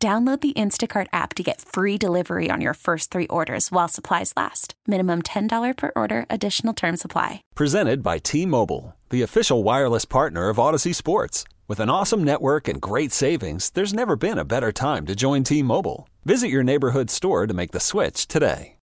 [0.00, 4.32] Download the Instacart app to get free delivery on your first three orders while supplies
[4.36, 4.74] last.
[4.86, 7.42] Minimum $10 per order, additional term supply.
[7.56, 11.42] Presented by T Mobile, the official wireless partner of Audacy Sports.
[11.66, 15.42] With an awesome network and great savings, there's never been a better time to join
[15.42, 16.08] T Mobile.
[16.24, 18.76] Visit your neighborhood store to make the switch today.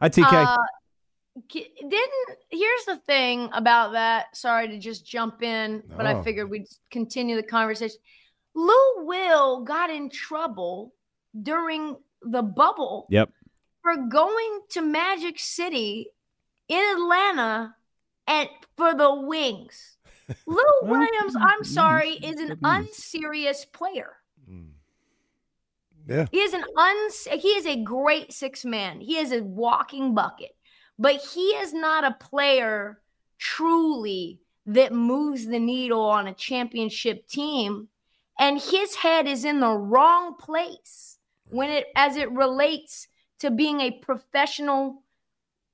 [0.00, 0.32] Hi, TK.
[0.32, 0.56] Uh,
[1.50, 4.36] didn't here's the thing about that.
[4.36, 7.96] Sorry to just jump in, but I figured we'd continue the conversation.
[8.54, 10.94] Lou Will got in trouble
[11.40, 13.30] during the bubble yep.
[13.82, 16.08] for going to Magic City
[16.68, 17.74] in Atlanta
[18.26, 19.96] and for the wings.
[20.46, 24.12] Lou Williams, I'm sorry, is an unserious player.
[24.48, 24.68] Mm.
[26.08, 26.26] Yeah.
[26.30, 29.00] He is an uns he is a great six man.
[29.00, 30.54] He is a walking bucket.
[30.98, 33.00] But he is not a player
[33.38, 37.88] truly that moves the needle on a championship team
[38.38, 43.08] and his head is in the wrong place when it as it relates
[43.40, 45.02] to being a professional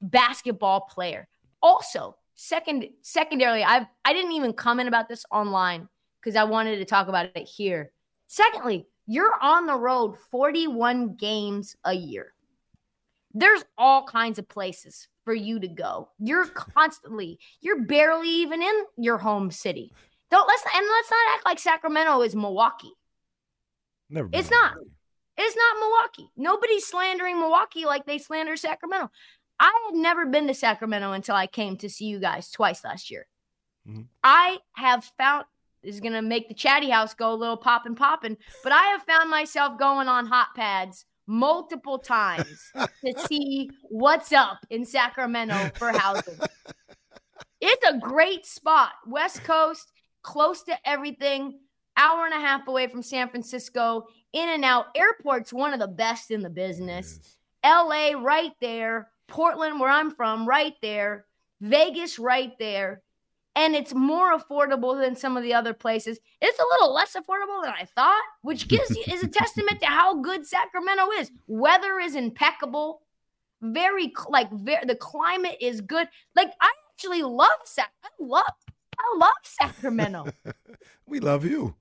[0.01, 1.29] basketball player.
[1.63, 5.89] Also, second secondarily, I I didn't even comment about this online
[6.21, 7.93] because I wanted to talk about it here.
[8.27, 12.35] Secondly, you're on the road 41 games a year.
[13.33, 16.11] There's all kinds of places for you to go.
[16.19, 19.93] You're constantly, you're barely even in your home city.
[20.31, 22.93] Don't let's and let's not act like Sacramento is Milwaukee.
[24.11, 24.29] Never.
[24.33, 24.75] It's not.
[24.75, 24.93] Milwaukee.
[25.37, 26.33] It's not Milwaukee.
[26.37, 29.11] Nobody's slandering Milwaukee like they slander Sacramento.
[29.61, 33.11] I had never been to Sacramento until I came to see you guys twice last
[33.11, 33.27] year.
[33.89, 34.07] Mhm.
[34.23, 35.47] I have found
[35.83, 39.03] this is gonna make the chatty house go a little poppin' poppin', but I have
[39.05, 42.73] found myself going on HotPads multiple times
[43.05, 46.39] to see what's up in Sacramento for housing.
[47.61, 48.93] It's a great spot.
[49.05, 49.91] West Coast,
[50.23, 51.59] close to everything,
[51.97, 54.87] hour and a half away from San Francisco, in and out.
[54.95, 57.37] Airport's one of the best in the business.
[57.65, 59.11] LA, right there.
[59.27, 61.27] Portland, where I'm from, right there.
[61.61, 63.03] Vegas, right there.
[63.57, 66.21] And it's more affordable than some of the other places.
[66.41, 69.87] It's a little less affordable than I thought, which gives you is a testament to
[69.87, 71.33] how good Sacramento is.
[71.49, 73.03] Weather is impeccable.
[73.61, 76.09] Very like very, the climate is good.
[76.37, 77.91] Like I actually love Sac.
[78.05, 78.45] I love
[78.99, 80.27] I love Sacramento.
[81.07, 81.75] We love you.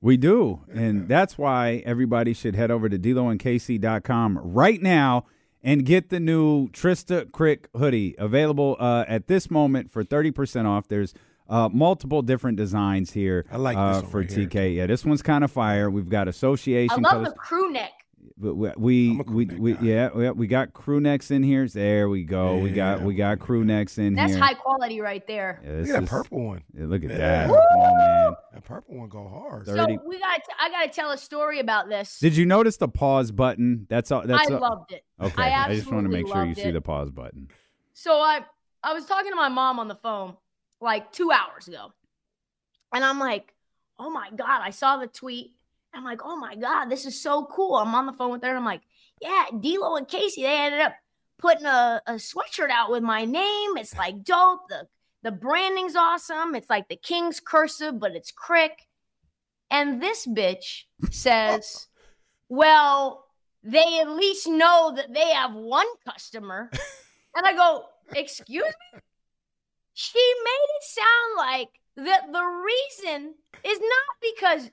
[0.00, 0.64] We do.
[0.72, 5.26] And that's why everybody should head over to DeloandCasey.com right now
[5.62, 10.88] and get the new Trysta Krick hoodie available uh, at this moment for 30% off.
[10.88, 11.14] There's
[11.48, 14.46] uh, multiple different designs here I like uh, this for right here.
[14.46, 14.74] TK.
[14.76, 15.88] Yeah, this one's kind of fire.
[15.90, 17.04] We've got association.
[17.04, 17.28] I love colors.
[17.28, 17.92] the crew neck.
[18.40, 19.78] But we we, I'm a crew we, we guy.
[19.82, 21.66] yeah, we, we got crew necks in here.
[21.66, 22.56] There we go.
[22.58, 24.40] We got we got crew necks in That's here.
[24.40, 25.60] high quality right there.
[25.64, 26.62] Yeah, Look this at that is- purple one.
[26.72, 27.16] yeah, look at Yeah.
[27.18, 27.46] that.
[27.48, 28.32] Come on, man.
[28.54, 29.66] That purple one go hard.
[29.66, 30.40] Thirty- So we got.
[30.60, 32.20] I got to tell a story about this.
[32.20, 33.86] Did you notice the pause button?
[33.90, 34.22] That's all.
[34.24, 35.04] That's I all- loved it.
[35.20, 37.48] Okay, I I, just want to make sure you loved see the pause button.
[37.92, 38.44] So I
[38.84, 40.36] I was talking to my mom on the phone
[40.80, 41.92] like two hours ago,
[42.94, 43.52] and I'm like,
[43.98, 45.54] oh my god, I saw the tweet.
[45.98, 47.74] I'm like, oh my god, this is so cool.
[47.74, 48.82] I'm on the phone with her, and I'm like,
[49.20, 50.94] yeah, D'Lo and Casey, they ended up
[51.38, 53.76] putting a, a sweatshirt out with my name.
[53.76, 54.68] It's like dope.
[54.68, 54.86] The
[55.24, 56.54] the branding's awesome.
[56.54, 58.86] It's like the King's cursive, but it's Krick.
[59.72, 61.88] And this bitch says,
[62.48, 63.24] well,
[63.64, 66.70] they at least know that they have one customer.
[67.36, 67.84] And I go,
[68.16, 69.00] excuse me?
[69.94, 73.34] She made it sound like that the reason
[73.64, 74.70] is not because,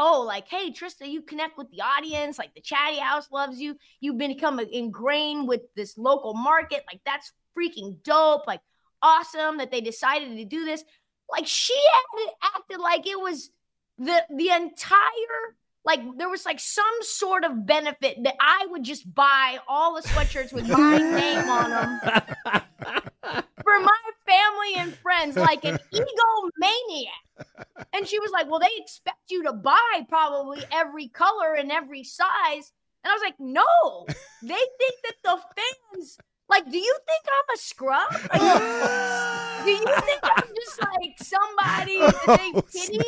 [0.00, 3.76] oh, like, hey, Trysta, you connect with the audience, like the chatty house loves you.
[4.00, 6.84] You've become ingrained with this local market.
[6.90, 8.46] Like, that's freaking dope.
[8.46, 8.60] Like,
[9.02, 10.82] awesome that they decided to do this.
[11.30, 13.50] Like, she it acted like it was
[13.98, 15.54] the the entire
[15.84, 20.02] like there was like some sort of benefit that I would just buy all the
[20.02, 22.00] sweatshirts with my name on them
[23.62, 23.98] for my
[24.30, 27.46] family and friends, like an egomaniac.
[27.92, 32.04] And she was like, "Well, they expect you to buy probably every color and every
[32.04, 32.72] size."
[33.02, 34.06] And I was like, "No,
[34.42, 36.18] they think that the fans."
[36.48, 38.12] Like, do you think I'm a scrub?
[38.12, 42.98] Like, do you think I'm just like somebody that they oh, pity?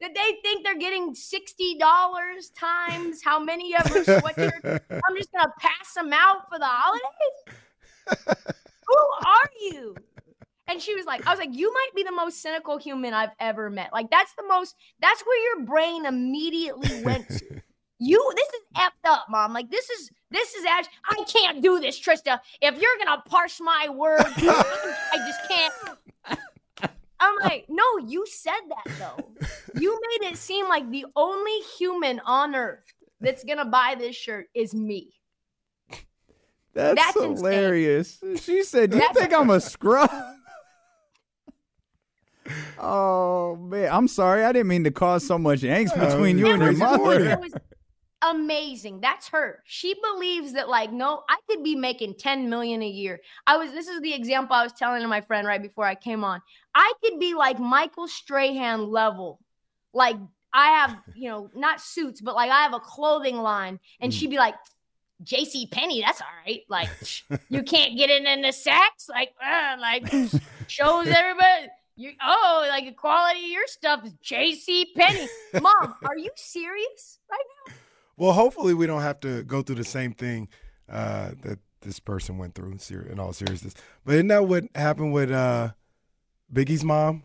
[0.00, 4.80] that they think they're getting sixty dollars times how many of her sweatshirts.
[4.90, 7.56] I'm just gonna pass them out for the holidays.
[8.86, 8.96] Who
[9.26, 9.96] are you?
[10.68, 13.30] And she was like, I was like, you might be the most cynical human I've
[13.38, 13.92] ever met.
[13.92, 17.62] Like, that's the most, that's where your brain immediately went to.
[17.98, 19.54] You, this is effed up, mom.
[19.54, 22.40] Like, this is, this is actually, I can't do this, Trysta.
[22.60, 26.38] If you're gonna parse my words, I just can't.
[27.18, 29.30] I'm like, no, you said that though.
[29.80, 32.84] You made it seem like the only human on earth
[33.18, 35.14] that's gonna buy this shirt is me.
[36.74, 37.36] That's, That's insane.
[37.36, 38.22] hilarious.
[38.42, 40.10] She said, "Do you That's- think I'm a scrub?"
[42.78, 44.44] Oh man, I'm sorry.
[44.44, 47.30] I didn't mean to cause so much angst between you and your was- mother.
[47.30, 47.54] It was
[48.22, 49.00] amazing.
[49.00, 49.62] That's her.
[49.64, 53.20] She believes that like, no, I could be making 10 million a year.
[53.46, 55.94] I was this is the example I was telling to my friend right before I
[55.94, 56.42] came on.
[56.74, 59.40] I could be like Michael Strahan level.
[59.92, 60.16] Like
[60.52, 64.30] I have, you know, not suits, but like I have a clothing line and she'd
[64.30, 64.54] be like
[65.22, 66.60] JC Penney, that's all right.
[66.68, 66.90] Like
[67.48, 70.06] you can't get it in the Saks, like uh, like
[70.66, 75.28] shows everybody you oh like the quality of your stuff is JC Penney.
[75.60, 77.74] Mom, are you serious right now?
[78.16, 80.48] Well, hopefully we don't have to go through the same thing
[80.90, 82.78] uh, that this person went through
[83.10, 83.74] in, all seriousness.
[84.04, 85.70] But isn't that what happened with uh,
[86.52, 87.24] Biggie's mom?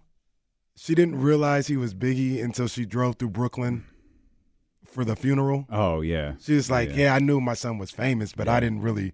[0.75, 3.85] She didn't realize he was Biggie until she drove through Brooklyn
[4.85, 5.65] for the funeral.
[5.69, 6.95] Oh yeah, She was like, Yeah.
[6.95, 9.13] "Yeah, I knew my son was famous, but I didn't really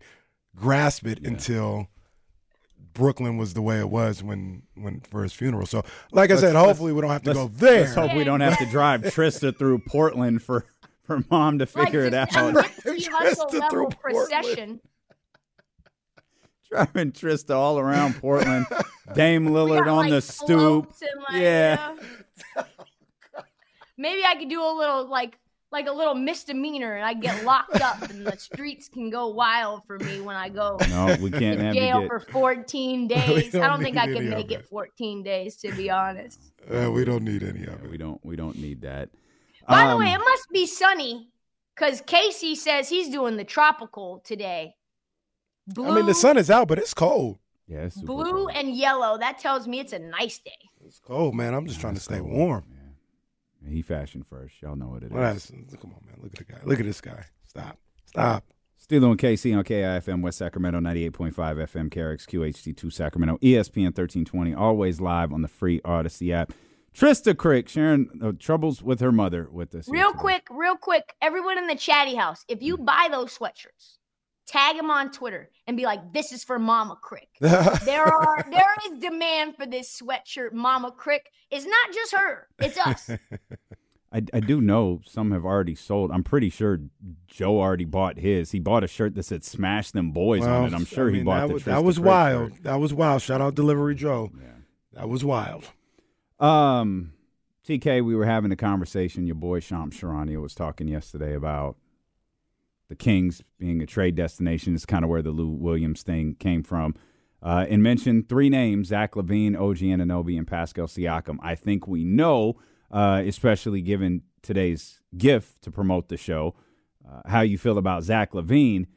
[0.55, 1.87] grasp it until
[2.97, 6.41] Brooklyn was the way it was when when for his funeral." So, like I Let's-
[6.41, 7.81] said, hopefully we don't have to go there.
[7.81, 10.65] Let's hope we don't have to drive Trysta through Portland for
[11.03, 12.29] for mom to figure it out.
[12.31, 14.81] just a Nipsey Trysta level through procession.
[16.69, 18.65] Driving Trysta all around Portland.
[19.13, 20.91] Dame Lillard got, on like, the stoop.
[21.31, 21.95] like, Yeah.
[22.55, 22.63] yeah.
[23.97, 25.37] Maybe I could do a little like
[25.77, 29.83] like a little misdemeanor and I get locked up and the streets can go wild
[29.85, 33.53] for me when I go No, we can't to jail you for 14 days.
[33.53, 34.61] I don't don't think I can make it.
[34.61, 36.39] it 14 days to be honest.
[36.73, 37.89] Uh, we don't need any of it.
[37.91, 38.19] We don't.
[38.25, 39.09] We don't need that.
[39.67, 41.29] By the Um, way, it must be sunny
[41.75, 44.73] because Casey says he's doing the tropical today.
[45.67, 47.37] Blue, I mean, the sun is out, but it's cold.
[47.67, 48.51] yeah, it's blue cold.
[48.55, 49.17] and yellow.
[49.17, 50.51] That tells me it's a nice day.
[50.85, 51.53] It's cold, man.
[51.53, 52.31] I'm just trying to stay cold.
[52.31, 52.63] warm.
[52.71, 52.76] Yeah.
[53.69, 54.61] He fashion first.
[54.61, 55.11] Y'all know what it is.
[55.11, 56.15] Well, that's- come on, man.
[56.21, 56.59] Look at the guy.
[56.65, 57.25] Look at this guy.
[57.47, 57.77] Stop.
[58.05, 58.43] Stop.
[58.79, 65.01] Steelo and KC on KIFM West Sacramento 98.5 FM KRXQ HD2 Sacramento ESPN 1320 always
[65.01, 66.53] live on the free Audacy app.
[66.95, 69.87] Trysta Krick sharing uh, troubles with her mother with this.
[69.89, 72.63] Real quick, real quick, everyone in the chatty house, if Mm.
[72.63, 73.97] you buy those sweatshirts,
[74.47, 77.27] tag them on Twitter and be like, "This is for Mama Krick."
[77.85, 81.21] There are there is demand for this sweatshirt, Mama Krick.
[81.51, 83.11] It's not just her; it's us.
[84.11, 86.11] I, I do know some have already sold.
[86.11, 86.79] I'm pretty sure
[87.27, 88.51] Joe already bought his.
[88.51, 90.73] He bought a shirt that said "Smash Them Boys" on it.
[90.73, 92.53] I'm sure he bought that the was, that was wild.
[92.53, 92.63] shirt.
[92.63, 93.21] That was wild.
[93.21, 94.31] Shout out Delivery Joe.
[94.39, 94.47] Yeah.
[94.93, 95.65] That was wild.
[96.39, 97.13] Um,
[97.67, 99.25] TK, we were having a conversation.
[99.25, 101.75] Your boy Shams Charania was talking yesterday about
[102.89, 104.75] the Kings being a trade destination.
[104.75, 106.95] Is kind of where the Lou Williams thing came from.
[107.41, 111.37] Uh, and mentioned three names: Zach LaVine, OG Anunoby, and Pascal Siakam.
[111.41, 112.59] I think we know,
[112.91, 116.55] uh, especially given today's gift to promote the show,
[117.07, 118.87] uh, how you feel about Zach LaVine.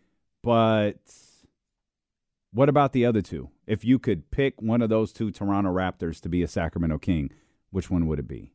[0.43, 0.99] But
[2.53, 3.51] what about the other two?
[3.67, 7.31] If you could pick one of those two Toronto Raptors to be a Sacramento King,
[7.71, 8.53] which one would it be?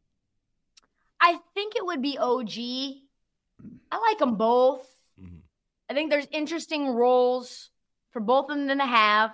[1.21, 2.51] I think it would be OG.
[3.91, 4.94] I like them both.
[5.89, 7.70] I think there's interesting roles
[8.12, 9.32] for both of them to have.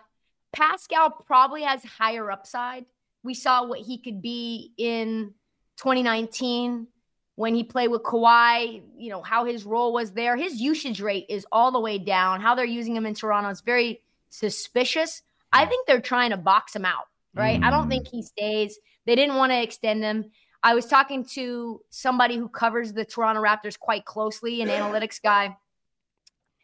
[0.51, 2.86] Pascal probably has higher upside.
[3.24, 5.34] We saw what he could be in
[5.77, 6.88] 2019
[7.36, 10.36] when he played with Kawhi, you know, how his role was there.
[10.36, 12.41] His usage rate is all the way down.
[12.41, 15.22] How they're using him in Toronto is very suspicious.
[15.53, 17.62] I think they're trying to box him out, right?
[17.62, 18.77] I don't think he stays.
[19.05, 20.31] They didn't want to extend him.
[20.63, 25.58] I was talking to somebody who covers the Toronto Raptors quite closely, an analytics guy.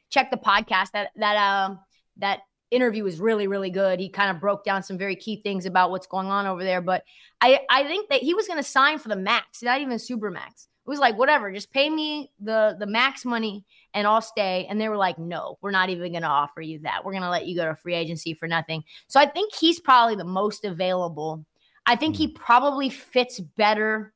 [0.10, 0.92] Check the podcast.
[0.92, 1.80] That that um
[2.18, 4.00] that interview was really really good.
[4.00, 6.82] He kind of broke down some very key things about what's going on over there.
[6.82, 7.04] But
[7.42, 10.32] I I think that he was going to sign for the max, not even super
[10.32, 10.68] max.
[10.86, 14.66] It was like whatever, just pay me the the max money and I'll stay.
[14.70, 17.04] And they were like, no, we're not even going to offer you that.
[17.04, 18.84] We're going to let you go to free agency for nothing.
[19.08, 21.46] So I think he's probably the most available.
[21.86, 24.14] I think he probably fits better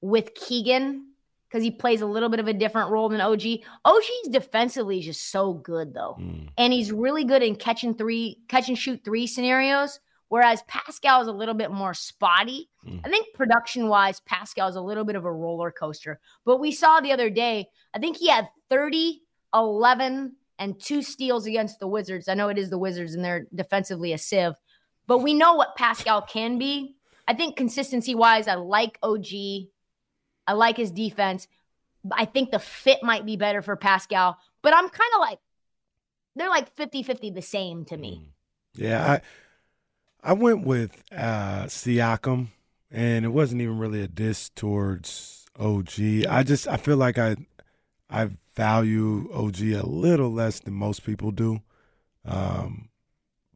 [0.00, 1.12] with Keegan
[1.48, 3.42] because he plays a little bit of a different role than OG.
[3.84, 6.48] OG's defensively is just so good though, Mm.
[6.58, 11.28] and he's really good in catching three, catch and shoot three scenarios Whereas Pascal is
[11.28, 12.68] a little bit more spotty.
[12.86, 13.00] Mm.
[13.04, 16.18] I think production wise, Pascal is a little bit of a roller coaster.
[16.44, 19.22] But we saw the other day, I think he had 30,
[19.54, 22.28] 11, and two steals against the Wizards.
[22.28, 24.54] I know it is the Wizards and they're defensively a sieve,
[25.06, 26.96] but we know what Pascal can be.
[27.28, 29.68] I think consistency wise, I like OG.
[30.46, 31.48] I like his defense.
[32.12, 35.38] I think the fit might be better for Pascal, but I'm kind of like,
[36.36, 38.32] they're like 50 50 the same to me.
[38.74, 39.20] Yeah, I
[40.22, 42.48] I went with uh, Siakam,
[42.90, 46.26] and it wasn't even really a diss towards OG.
[46.28, 47.36] I just I feel like I
[48.10, 51.60] I value OG a little less than most people do,
[52.24, 52.88] um,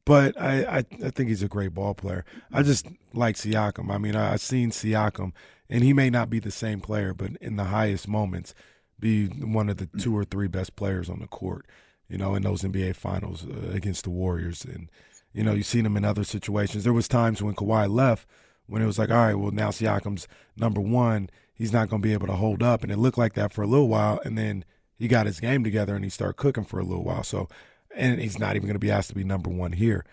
[0.05, 2.25] but I, I I think he's a great ball player.
[2.53, 3.91] I just like Siakam.
[3.91, 5.33] I mean, I, I've seen Siakam,
[5.71, 8.55] and he may not be the same player, but in the highest moments,
[8.99, 11.65] be one of the two or three best players on the court
[12.11, 14.65] you know, in those NBA finals uh, against the Warriors.
[14.65, 14.91] And,
[15.33, 16.85] you know, you've seen him in other situations.
[16.85, 18.27] There was times when Kawhi left
[18.67, 21.31] when it was like, all right, well, now Siakam's number one.
[21.55, 22.83] He's not going to be able to hold up.
[22.83, 24.21] And it looked like that for a little while.
[24.25, 24.65] And then
[24.97, 27.23] he got his game together and he started cooking for a little while.
[27.23, 27.49] So,
[27.95, 30.05] and he's not even going to be asked to be number one here.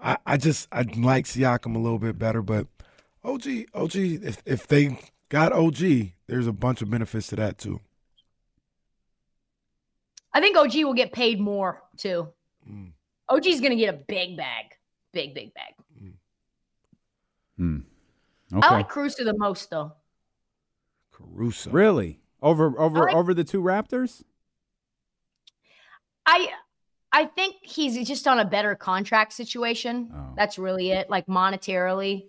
[0.00, 2.66] I, I just, I like Siakam a little bit better, but
[3.26, 5.78] OG, OG, if, if they got OG,
[6.28, 7.80] there's a bunch of benefits to that too.
[10.32, 12.28] I think OG will get paid more too.
[12.70, 12.92] Mm.
[13.28, 14.66] OG's going to get a big bag,
[15.12, 15.74] big, big bag.
[17.56, 17.78] Hmm.
[18.54, 18.66] Okay.
[18.68, 19.92] I like Caruso the most though.
[21.10, 21.70] Caruso.
[21.70, 22.20] really?
[22.42, 24.22] Over over like- over the two Raptors?
[26.26, 26.48] I
[27.12, 30.12] I think he's just on a better contract situation.
[30.14, 30.34] Oh.
[30.36, 31.08] That's really it.
[31.08, 32.26] Like monetarily,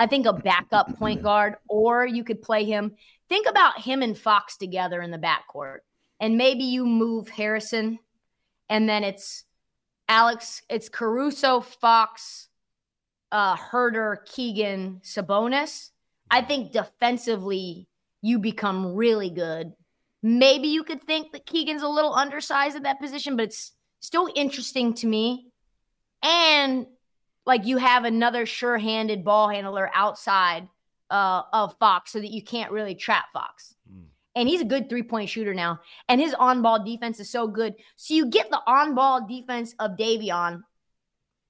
[0.00, 2.96] I think a backup point guard, or you could play him.
[3.28, 5.80] Think about him and Fox together in the backcourt,
[6.18, 7.98] and maybe you move Harrison,
[8.70, 9.44] and then it's
[10.08, 10.62] Alex.
[10.70, 12.48] It's Caruso, Fox,
[13.30, 15.90] uh, Huerter, Keegan, Sabonis.
[16.30, 17.86] I think defensively
[18.22, 19.74] you become really good.
[20.22, 24.30] Maybe you could think that Keegan's a little undersized at that position, but it's still
[24.34, 25.50] interesting to me.
[26.22, 26.86] And
[27.50, 30.68] like you have another sure-handed ball handler outside
[31.10, 33.74] uh, of Fox, so that you can't really trap Fox.
[33.92, 34.04] Mm.
[34.36, 37.74] And he's a good three-point shooter now, and his on-ball defense is so good.
[37.96, 40.62] So you get the on-ball defense of Davion,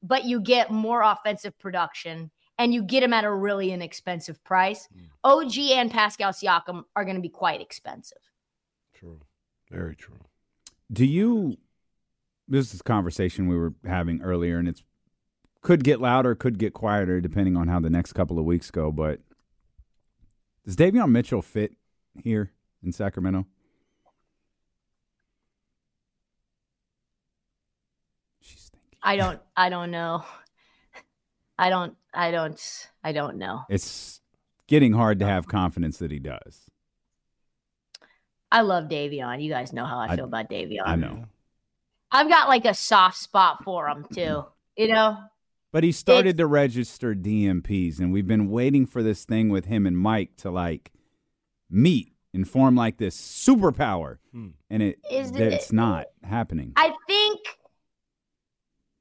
[0.03, 4.89] but you get more offensive production, and you get him at a really inexpensive price.
[5.23, 8.23] OG and Pascal Siakam are going to be quite expensive.
[8.95, 9.21] True.
[9.71, 10.21] Very true.
[10.91, 11.59] Do you?
[12.49, 14.83] This is a conversation we were having earlier, and it's
[15.63, 18.91] could get louder, could get quieter, depending on how the next couple of weeks go.
[18.91, 19.21] But
[20.65, 21.73] does Davion Mitchell fit
[22.23, 22.53] here
[22.83, 23.47] in Sacramento?
[28.41, 28.99] She's thinking.
[29.03, 30.25] I don't I don't know.
[31.59, 33.63] I don't I don't I don't know.
[33.69, 34.21] It's
[34.67, 36.67] getting hard to have confidence that he does.
[38.53, 39.43] I love Davion.
[39.43, 40.83] You guys know how I I- feel about Davion.
[40.85, 41.25] I know,
[42.11, 44.45] I've got like a soft spot for him too.
[44.77, 45.19] You know?
[45.73, 49.87] But he started to register DNPs, and we've been waiting for this thing with him
[49.87, 50.91] and Mike to like
[51.71, 54.49] meet and form like this superpower, Hmm.
[54.69, 56.73] and it Is that it- it's not happening.
[56.77, 57.41] I think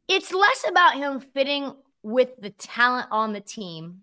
[0.07, 4.01] it's less about him fitting with the talent on the team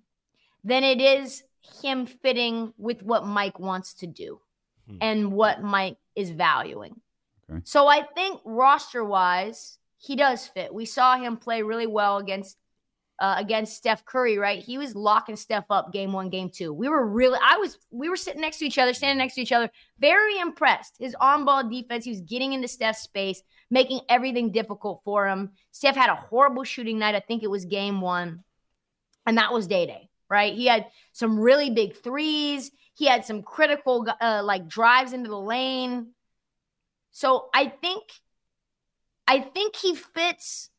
[0.64, 1.44] than it is
[1.82, 4.40] him fitting with what Mike wants to do
[4.88, 4.98] Hmm.
[5.00, 7.00] and what Mike is valuing.
[7.50, 7.60] Okay.
[7.64, 10.72] So I think roster wise, he does fit.
[10.72, 12.56] We saw him play really well against
[13.18, 14.62] uh, against Steph Curry, right?
[14.62, 16.72] He was locking Steph up game one, game two.
[16.72, 19.40] We were really, I was, we were sitting next to each other, standing next to
[19.40, 20.96] each other, very impressed.
[20.98, 25.52] His on ball defense, he was getting into Steph's space, making everything difficult for him.
[25.72, 27.14] Steph had a horrible shooting night.
[27.14, 28.44] I think it was game one.
[29.24, 30.52] And that was day day, right?
[30.52, 32.70] He had some really big threes.
[32.92, 36.08] He had some critical, uh, like drives into the lane.
[37.12, 38.02] So I think,
[39.26, 40.70] I think he fits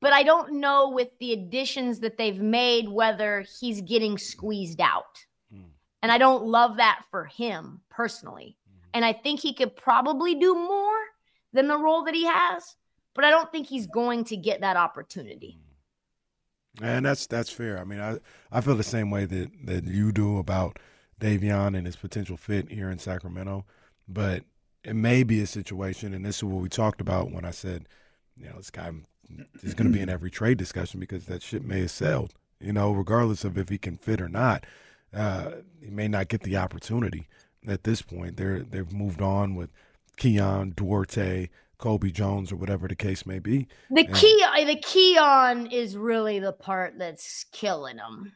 [0.00, 5.24] but I don't know with the additions that they've made whether he's getting squeezed out.
[5.54, 5.64] Mm.
[6.02, 8.56] And I don't love that for him personally.
[8.94, 10.98] And I think he could probably do more
[11.52, 12.76] than the role that he has,
[13.14, 15.58] but I don't think he's going to get that opportunity.
[16.82, 17.78] And that's that's fair.
[17.78, 18.18] I mean, I
[18.50, 20.78] I feel the same way that that you do about
[21.20, 23.64] Davion and his potential fit here in Sacramento.
[24.08, 24.44] But
[24.84, 27.86] it may be a situation, and this is what we talked about when I said,
[28.36, 28.90] you know, this guy
[29.62, 32.34] is going to be in every trade discussion because that ship may have sailed.
[32.60, 34.64] You know, regardless of if he can fit or not,
[35.14, 37.28] uh, he may not get the opportunity
[37.66, 38.36] at this point.
[38.36, 39.70] They're they've moved on with
[40.16, 43.66] Keon Duarte, Colby Jones or whatever the case may be.
[43.90, 44.12] The Yeah.
[44.14, 48.32] key, the Keon is really the part that's killing him.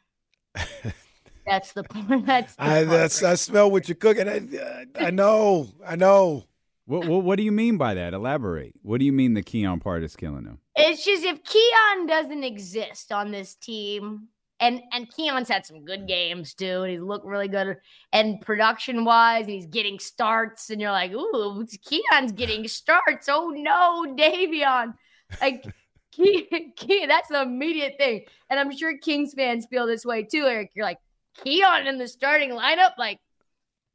[1.46, 2.06] that's the part.
[2.26, 4.28] That's the I part that's right I smell what you're cooking.
[4.28, 6.44] I, I know, I know.
[6.86, 8.12] What, what what do you mean by that?
[8.12, 8.74] Elaborate.
[8.82, 10.58] What do you mean the Keon part is killing him?
[10.76, 14.28] It's just if Keon doesn't exist on this team,
[14.60, 17.78] and and Keon's had some good games too, and he's looked really good,
[18.12, 23.28] and production wise, he's getting starts, and you're like, ooh, Keon's getting starts.
[23.28, 24.94] Oh no, Davion,
[25.40, 25.64] like.
[26.14, 26.46] Ke-
[26.78, 30.44] Ke- that's the immediate thing, and I'm sure Kings fans feel this way too.
[30.46, 31.00] Eric, you're like
[31.42, 32.92] Keon in the starting lineup.
[32.98, 33.20] Like,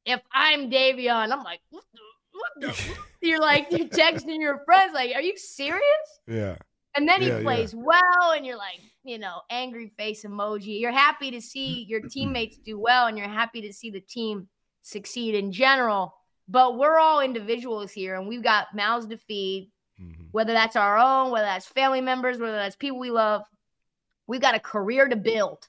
[0.05, 1.99] if I'm Davion, I'm like, what the,
[2.67, 2.95] what the?
[3.27, 5.83] you're like, you're texting your friends, like, are you serious?
[6.27, 6.55] Yeah,
[6.95, 7.43] And then he Yeah, yeah.
[7.43, 10.79] plays well, and you're like, you know, angry face emoji.
[10.79, 14.47] You're happy to see your teammates do well, and you're happy to see the team
[14.81, 16.13] succeed in general.
[16.47, 20.27] But we're all individuals here, and we've got mouths to feed, Mhm.
[20.31, 23.43] whether that's our own, whether that's family members, whether that's people we love.
[24.27, 25.67] We've got a career to build.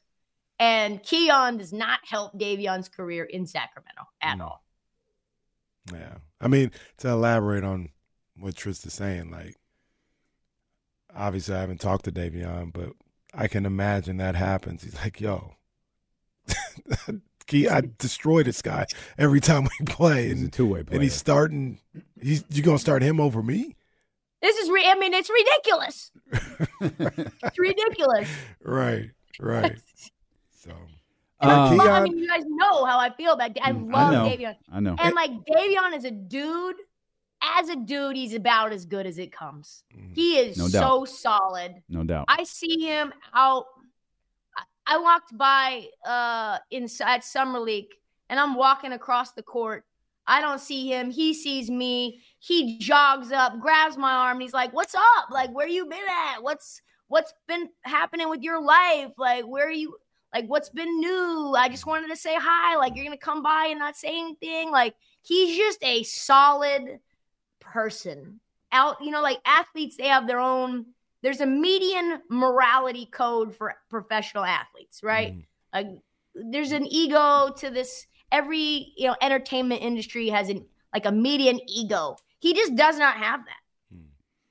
[0.61, 4.43] And Keon does not help Davion's career in Sacramento at Mm.
[4.43, 4.63] all.
[5.93, 6.19] yeah.
[6.41, 7.89] I mean, to elaborate on
[8.37, 9.57] what Trysta's saying, like,
[11.15, 12.93] obviously I haven't talked to Davion, but
[13.35, 14.83] I can imagine that happens.
[14.85, 15.55] He's like, yo.
[17.47, 18.87] Key, I destroy this guy
[19.19, 20.95] every time we play, He's a and, two way player.
[20.95, 21.81] and he's starting.
[22.21, 23.77] He's you're gonna start him over me?
[24.41, 26.11] This is, re- I mean, it's ridiculous.
[27.43, 28.29] It's ridiculous.
[28.63, 29.77] Right, right.
[31.43, 33.51] So And I, Um, love, I mean, you guys know how I feel about.
[33.63, 34.25] I Mm, I love know.
[34.27, 34.97] Davion, I know.
[34.99, 36.77] and like Davion is a dude.
[37.43, 39.83] As a dude, he's about as good as it comes.
[39.97, 41.83] mm, He is No so solid.
[41.89, 42.27] No doubt.
[42.29, 43.65] I see him out.
[44.55, 47.89] I- I walked by uh inside summer league,
[48.29, 49.87] and I'm walking across the court.
[50.27, 51.11] I don't see him.
[51.11, 52.21] He sees me.
[52.39, 55.31] He jogs up, grabs my arm, and he's like, "What's up?
[55.31, 56.43] Like, where you been at?
[56.43, 59.13] What's what's been happening with your life?
[59.17, 59.97] Like, where are you?
[60.33, 61.55] Like, what's been new?
[61.57, 62.77] I just wanted to say hi.
[62.77, 64.71] Like, you're gonna come by and not say anything.
[64.71, 67.01] Like, he's just a solid
[67.61, 68.41] person.
[68.73, 70.87] Out, you know, like athletes, they have their own.
[71.23, 75.35] There's a median morality code for professional athletes, right?
[75.35, 75.89] mm, Like,
[76.35, 78.07] there's an ego to this.
[78.33, 80.65] Every you know, entertainment industry has an
[80.95, 82.17] like a median ego.
[82.39, 83.97] He just does not have that.
[83.97, 84.05] mm,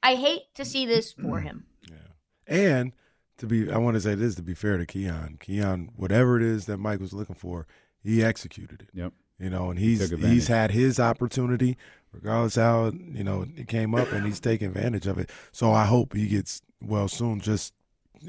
[0.04, 1.64] I hate to see this for him.
[1.90, 1.98] yeah.
[2.46, 2.92] And
[3.40, 5.38] to be, I want to say this to be fair to Keon.
[5.40, 7.66] Keon, whatever it is that Mike was looking for,
[8.02, 8.90] he executed it.
[8.94, 9.14] Yep.
[9.40, 10.34] You know, and he's took advantage.
[10.36, 11.78] he's had his opportunity,
[12.12, 15.30] regardless how you know it came up, and he's taking advantage of it.
[15.54, 17.74] So I hope he gets well soon, just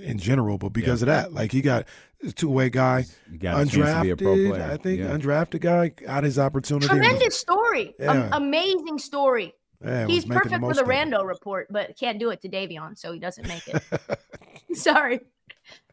[0.01, 0.57] in general.
[0.57, 1.87] But because of that, like he got
[2.25, 4.49] a two way guy, You got a to be a pro undrafted.
[4.51, 4.71] player.
[4.71, 5.07] I think Yeah.
[5.17, 6.87] undrafted guy got his opportunity.
[6.89, 8.29] and was- Tremendous story, Am- Yeah.
[8.33, 9.53] amazing story.
[9.85, 10.83] yeah, He's making perfect for the.
[10.85, 13.83] Rando report, but can't do it to Davion, so he doesn't make it.
[14.75, 15.21] Sorry,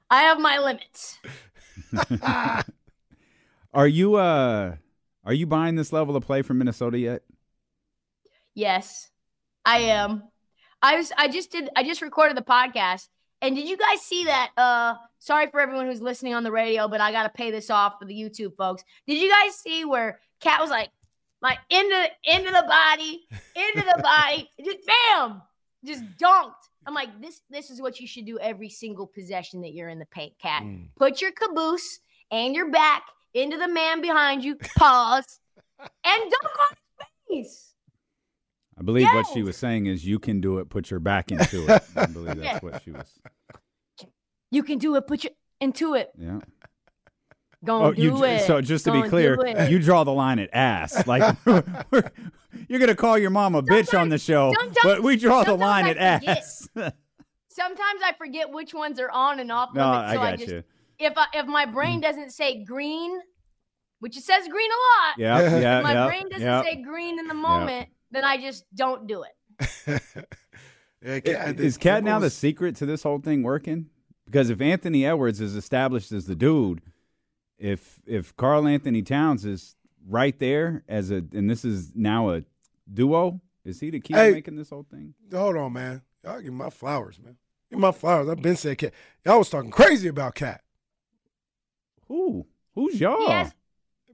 [0.09, 1.19] I have my limits.
[3.73, 4.75] Are you uh
[5.23, 7.21] are you buying this level of play from Minnesota yet?
[8.55, 9.09] Yes,
[9.65, 10.23] I am.
[10.81, 11.11] I was.
[11.17, 11.69] I just did.
[11.75, 13.09] I just recorded the podcast.
[13.41, 14.51] And did you guys see that?
[14.57, 17.95] Uh, sorry for everyone who's listening on the radio, but I gotta pay this off
[17.99, 18.83] for the YouTube folks.
[19.05, 20.89] Did you guys see where Cat was like,
[21.41, 25.41] like into into the body, into the body, just bam,
[25.85, 26.53] just dunked.
[26.87, 29.99] I'm like, this this is what you should do every single possession that you're in
[29.99, 30.63] the paint, Cat.
[30.63, 30.87] Mm.
[30.95, 31.99] Put your caboose
[32.31, 35.39] and your back into the man behind you, pause,
[35.79, 36.77] and dunk on
[37.29, 37.73] his face.
[38.79, 41.65] I believe what she was saying is you can do it, put your back into
[41.67, 41.83] it.
[41.95, 42.59] I believe that's Yeah.
[42.59, 43.19] what she was.
[44.51, 45.07] You can do it.
[45.07, 46.11] Put your into it.
[46.17, 46.39] Yeah.
[47.67, 48.47] Go Oh, do you it.
[48.47, 51.03] so just to be Gonna clear, you draw the line at ass.
[51.05, 51.35] Like
[52.69, 54.53] you're gonna call your mom a bitch on the show,
[54.83, 56.37] but we draw the line I at forget.
[56.37, 56.69] ass.
[57.49, 60.09] Sometimes I forget which ones are on and off no, limits.
[60.11, 60.63] I so I, got just you.
[60.99, 62.03] if I, if my brain mm.
[62.03, 63.19] doesn't say green,
[63.99, 66.63] which it says green a lot, Yeah, yeah, my yeah, brain doesn't yeah.
[66.63, 70.01] say green in the moment, then I just don't do it.
[71.03, 73.87] yeah, Cat- Is Cat now the secret to this whole thing working?
[74.25, 76.81] Because if Anthony Edwards is established as the dude,
[77.57, 79.75] if if Karl-Anthony Towns is
[80.07, 82.43] right there as a, and this is now a
[82.91, 84.29] duo, is he the key Hey.
[84.29, 85.13] to making this whole thing?
[85.33, 86.01] Hold on, man.
[86.23, 87.35] Y'all give me my flowers, man.
[87.69, 88.29] Give me my flowers.
[88.29, 88.93] I've been saying Cat.
[89.25, 90.61] Y'all was talking crazy about Cat.
[92.07, 92.45] Who?
[92.75, 93.27] Who's y'all?
[93.27, 93.51] Yes,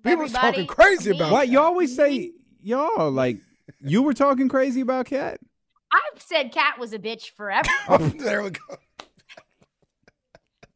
[0.04, 1.18] People was talking crazy me.
[1.18, 3.12] about Why you always say y'all?
[3.12, 3.38] Like
[3.80, 5.40] you were talking crazy about Cat.
[5.92, 8.76] I've said Cat was a bitch forever, Oh, there we go.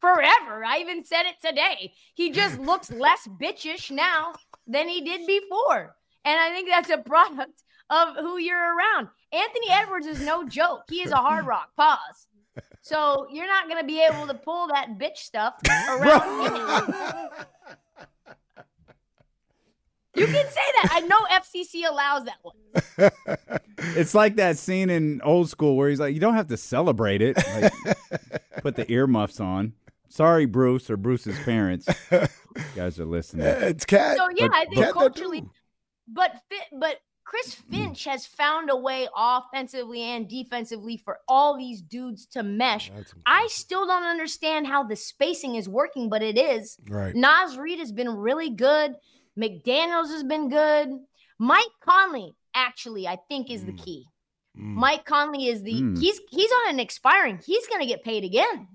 [0.00, 0.64] Forever.
[0.64, 1.92] I even said it today.
[2.14, 4.34] He just looks less bitchish now
[4.66, 9.08] than he did before, and I think that's a product of who you're around.
[9.32, 10.82] Anthony Edwards is no joke.
[10.88, 11.70] He is a hard rock.
[11.76, 12.26] Pause.
[12.80, 15.54] So you're not gonna be able to pull that bitch stuff
[15.88, 16.52] around.
[17.34, 18.18] me.
[20.14, 20.88] You can say that.
[20.90, 23.10] I know FCC allows that one.
[23.96, 27.22] It's like that scene in old school where he's like, you don't have to celebrate
[27.22, 27.36] it.
[27.36, 27.72] Like,
[28.62, 29.74] put the earmuffs on.
[30.08, 31.86] Sorry, Bruce or Bruce's parents.
[32.56, 33.46] You guys are listening.
[33.46, 34.16] Yeah, it's cat.
[34.16, 35.44] So yeah, But- I think Cat culturally,
[36.08, 41.80] but Fi- but Chris Finch has found a way offensively and defensively for all these
[41.82, 42.90] dudes to mesh.
[43.26, 46.78] I still don't understand how the spacing is working, but it is.
[46.88, 47.14] right.
[47.14, 48.96] Naz Reid has been really good.
[49.38, 50.88] McDaniels has been good.
[51.38, 53.84] Mike Conley, actually, I think is the Mm.
[53.84, 54.06] key.
[54.56, 54.74] Mm.
[54.74, 56.00] Mike Conley is the Mm.
[56.00, 57.38] he's he's on an expiring.
[57.46, 58.66] He's gonna get paid again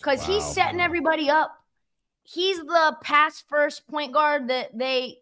[0.00, 1.52] because he's setting everybody up.
[2.22, 5.18] He's the pass first point guard that they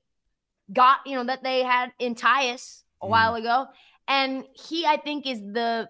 [0.73, 3.09] got, you know, that they had in Tyus a Mm.
[3.11, 3.67] while ago,
[4.07, 5.89] and he I think is the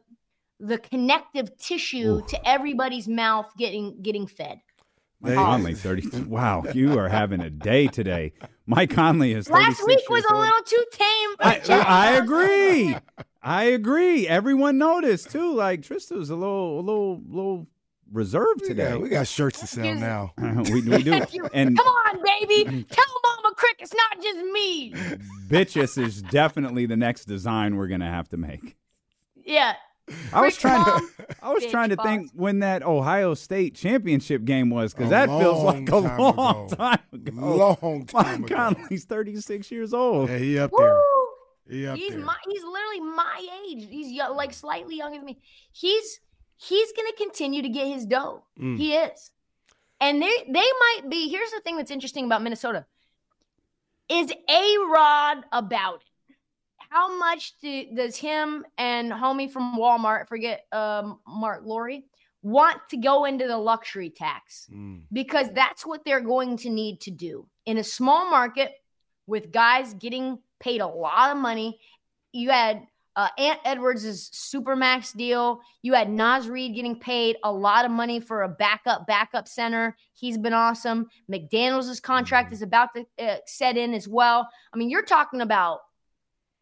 [0.61, 2.27] the connective tissue Oof.
[2.29, 4.61] to everybody's mouth getting getting fed.
[5.21, 6.09] Mike They- Conley, 30.
[6.29, 8.33] Wow, you are having a day today.
[8.67, 11.37] Mike Conley is Last week was a little too tame.
[11.65, 12.97] for I, I agree.
[13.43, 14.29] I agree.
[14.29, 15.55] Everyone noticed too.
[15.55, 17.67] Like Trysta was a little, a little, little
[18.13, 18.91] reserved today.
[18.93, 20.33] got, we got shirts to sell Excuse- now.
[20.39, 21.13] we, we do.
[21.53, 22.65] And Come on, baby.
[22.71, 22.81] Mm-hmm.
[22.91, 24.93] Tell Mama Krick it's not just me.
[25.49, 28.77] bitches is definitely the next design we're gonna have to make.
[29.45, 29.75] Yeah.
[30.33, 31.07] I was trying to.
[31.43, 32.07] I was trying to boss.
[32.07, 36.19] think when that Ohio State championship game was because that feels like a long time
[36.37, 36.77] long ago.
[36.77, 37.77] time ago.
[37.83, 38.57] Long time Mike ago.
[38.57, 40.31] Conley's 36 years old.
[40.31, 40.95] Yeah, he up there.
[40.95, 41.03] Woo!
[41.69, 42.21] He up He's there.
[42.21, 43.87] my he's literally my age.
[43.91, 45.41] He's like slightly younger than me.
[45.73, 46.21] He's
[46.59, 48.45] he's gonna continue to get his dough.
[48.61, 48.77] Mm.
[48.77, 49.31] He is.
[50.01, 52.85] And they they might be here's the thing that's interesting about Minnesota.
[54.09, 56.35] Is A Rod about it?
[56.91, 61.99] How much do, does him and homie from Walmart, forget um, Marc Lore,
[62.43, 64.69] want to go into the luxury tax?
[64.73, 65.03] Mm.
[65.13, 68.73] because that's what they're going to need to do in a small market
[69.27, 71.79] with guys getting paid a lot of money.
[72.33, 72.87] You had
[73.19, 75.61] uh, Ant Edwards' supermax deal.
[75.83, 79.97] You had Naz Reid getting paid a lot of money for a backup backup center.
[80.15, 81.09] He's been awesome.
[81.31, 84.49] McDaniels' contract is about to uh, set in as well.
[84.73, 85.81] I mean, you're talking about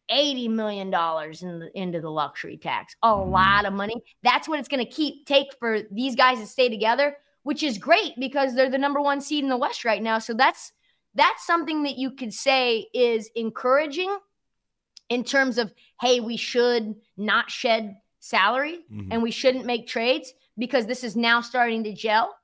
[0.09, 2.95] eighty million dollars in the, into the luxury tax.
[3.03, 4.01] A lot of money.
[4.23, 7.77] That's what it's going to keep take for these guys to stay together which is
[7.77, 10.19] great because they're the number one seed in the West right now.
[10.19, 10.73] So that's
[11.15, 14.17] that's something that you could say is encouraging
[15.09, 19.07] in terms of hey, we should not shed salary Mhm.
[19.11, 22.35] and we shouldn't make trades because this is now starting to gel.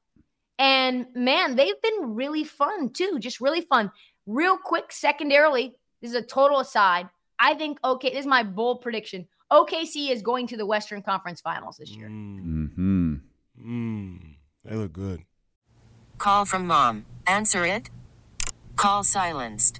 [0.57, 3.91] And man, they've been really fun too, just really fun.
[4.25, 7.09] Real quick, secondarily, this is a total aside.
[7.39, 9.27] I think okay, this is my bold prediction.
[9.51, 12.07] OKC is going to the Western Conference Finals this year.
[12.07, 12.73] Mm.
[12.73, 13.15] hmm
[13.61, 14.35] Mm.
[14.65, 15.23] They look good.
[16.17, 17.05] Call from mom.
[17.27, 17.89] Answer it.
[18.75, 19.79] Call silenced.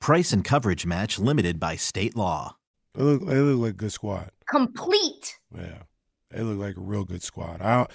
[0.00, 2.56] Price and coverage match limited by state law.
[2.94, 4.30] They look, they look like a good squad.
[4.48, 5.38] Complete.
[5.54, 5.82] Yeah,
[6.30, 7.60] they look like a real good squad.
[7.60, 7.86] I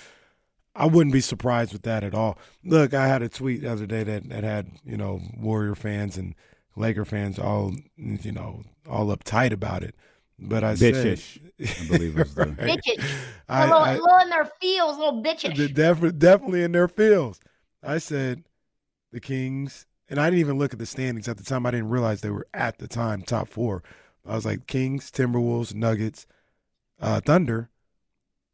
[0.76, 2.38] I wouldn't be surprised with that at all.
[2.64, 6.16] Look, I had a tweet the other day that, that had you know Warrior fans
[6.18, 6.36] and
[6.76, 9.96] Laker fans all you know all uptight about it.
[10.38, 12.58] But I Bitchish, said, I believe was the- Right.
[12.58, 13.04] Bitches.
[13.50, 15.56] I- a little, I- little in their feels, a little bitchish.
[15.58, 17.40] The- definitely, definitely in their fields.
[17.82, 18.44] I said
[19.14, 21.66] the Kings, and I didn't even look at the standings at the time.
[21.66, 23.84] I didn't realize they were at the time top four.
[24.26, 26.26] I was like Kings, Timberwolves, Nuggets,
[27.00, 27.70] uh, Thunder.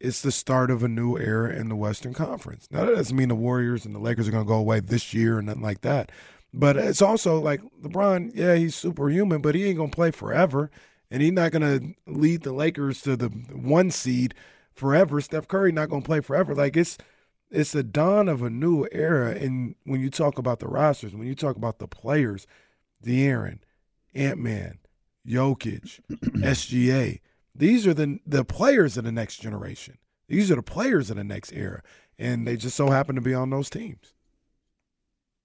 [0.00, 2.68] It's the start of a new era in the Western Conference.
[2.70, 5.14] Now that doesn't mean the Warriors and the Lakers are going to go away this
[5.14, 6.10] year and nothing like that.
[6.52, 8.32] But it's also like LeBron.
[8.34, 10.70] Yeah, he's superhuman, but he ain't going to play forever,
[11.10, 14.34] and he's not going to lead the Lakers to the one seed
[14.74, 15.20] forever.
[15.20, 16.54] Steph Curry not going to play forever.
[16.54, 16.98] Like it's
[17.52, 19.30] it's the dawn of a new era.
[19.32, 22.46] And when you talk about the rosters, when you talk about the players,
[23.04, 23.58] De'Aaron,
[24.14, 24.78] Ant Man,
[25.26, 27.20] Jokic, SGA,
[27.54, 29.98] these are the the players of the next generation.
[30.28, 31.82] These are the players of the next era,
[32.18, 34.14] and they just so happen to be on those teams.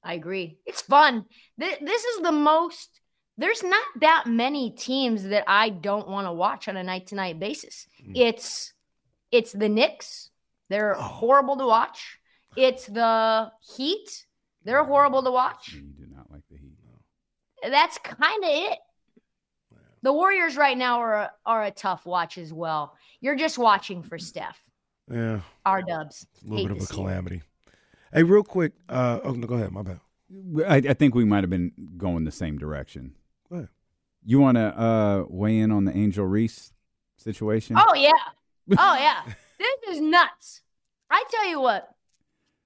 [0.04, 0.58] I agree.
[0.66, 1.26] It's fun.
[1.60, 3.02] Th- This is the most.
[3.38, 7.16] There's not that many teams that I don't want to watch on a night to
[7.16, 7.88] night basis.
[8.04, 8.14] Mm.
[8.16, 8.74] It's
[9.32, 10.32] it's the Knicks.
[10.70, 12.20] They're horrible to watch.
[12.56, 14.26] It's the Heat.
[14.64, 15.74] They're horrible to watch.
[15.74, 16.74] You do not like the Heat.
[17.64, 18.80] That's kind of it.
[20.04, 22.96] The Warriors right now are a, are a tough watch as well.
[23.20, 24.60] You're just watching for Steph.
[25.12, 26.28] Yeah, Our Dubs.
[26.46, 27.42] a little bit of a calamity.
[28.14, 28.74] Hey, real quick.
[28.88, 29.72] Uh, oh no, go ahead.
[29.72, 30.00] My bad.
[30.68, 33.14] I, I think we might have been going the same direction.
[33.50, 33.70] Go ahead.
[34.26, 36.74] You want to uh, weigh in on the Angel Reese
[37.16, 37.78] situation?
[37.80, 38.12] Oh yeah.
[38.78, 39.22] Oh yeah.
[39.60, 40.62] this is nuts.
[41.10, 41.90] I tell you what.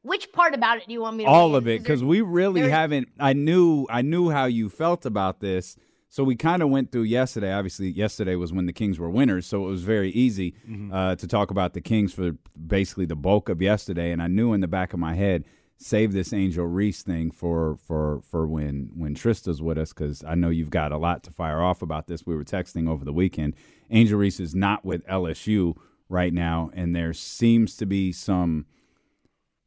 [0.04, 1.58] Which part about it do you want me to all read?
[1.58, 5.78] of it because we really haven't i knew i knew how you felt about this
[6.10, 9.46] so we kind of went through yesterday obviously yesterday was when the kings were winners
[9.46, 10.56] so it was very easy
[10.92, 12.32] uh, to talk about the kings for
[12.66, 15.46] basically the bulk of yesterday and i knew in the back of my head
[15.78, 20.34] save this angel reese thing for for for when when trysta's with us because i
[20.34, 23.14] know you've got a lot to fire off about this we were texting over the
[23.14, 23.56] weekend
[23.92, 25.76] angel reese is not with lsu
[26.12, 28.66] right now and there seems to be some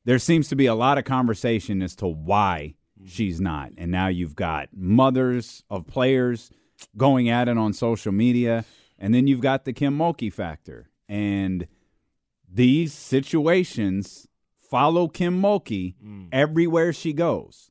[0.04, 3.08] there seems to be a lot of conversation as to why mm-hmm.
[3.08, 3.72] she's not.
[3.76, 6.50] And now you've got mothers of players
[6.96, 8.64] going at it on social media.
[8.98, 10.90] And then you've got the Kim Mulkey factor.
[11.08, 11.66] And
[12.50, 14.28] these situations
[14.58, 16.28] follow Kim Mulkey mm.
[16.32, 17.70] everywhere she goes.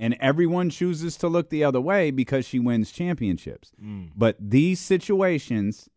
[0.00, 3.72] And everyone chooses to look the other way because she wins championships.
[3.82, 4.10] Mm.
[4.16, 5.88] But these situations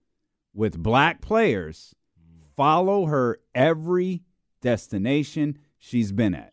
[0.53, 1.95] with black players
[2.57, 4.23] follow her every
[4.61, 6.51] destination she's been at.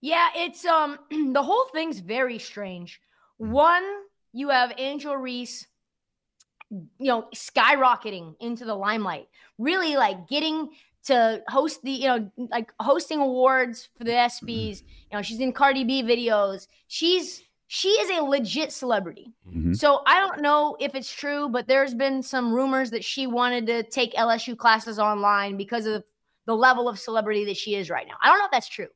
[0.00, 0.98] Yeah, it's um
[1.32, 3.00] the whole thing's very strange.
[3.36, 3.84] One,
[4.32, 5.66] you have Angel Reese,
[6.70, 10.70] you know, skyrocketing into the limelight, really like getting
[11.04, 14.82] to host the, you know, like hosting awards for the ESPYS.
[15.10, 16.68] You know, she's in Cardi B videos.
[16.86, 17.42] She's
[17.74, 19.32] she is a legit celebrity.
[19.48, 19.74] Mhm.
[19.74, 23.66] So I don't know if it's true, but there's been some rumors that she wanted
[23.68, 26.04] to take LSU classes online because of
[26.44, 28.16] the level of celebrity that she is right now.
[28.22, 28.88] I don't know if that's true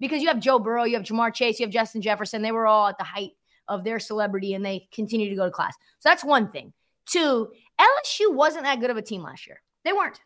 [0.00, 2.40] because you have Joe Burrow, you have Ja'Marr Chase, you have Justin Jefferson.
[2.40, 3.32] They were all at the height
[3.68, 5.74] of their celebrity and they continue to go to class.
[5.98, 6.72] So that's one thing.
[7.04, 9.60] Two, LSU wasn't that good of a team last year.
[9.84, 10.18] They weren't.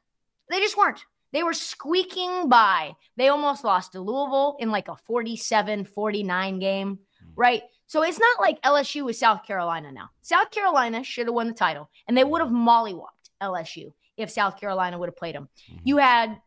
[0.49, 1.05] They just weren't.
[1.33, 2.95] They were squeaking by.
[3.17, 7.01] They almost lost to Louisville in like a 47 49 game,
[7.35, 7.63] right?
[7.87, 10.11] So it's not like LSU with South Carolina now.
[10.23, 14.59] South Carolina should have won the title and they would have mollywopped LSU if South
[14.59, 15.49] Carolina would have played them.
[15.85, 16.41] You had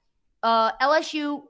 [0.44, 1.44] uh, LSU